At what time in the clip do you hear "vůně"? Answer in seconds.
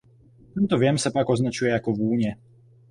1.93-2.35